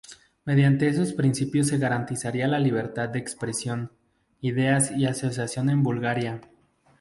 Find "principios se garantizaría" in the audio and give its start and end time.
1.13-2.47